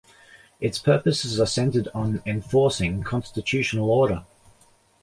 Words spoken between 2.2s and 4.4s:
enforcing constitutional order.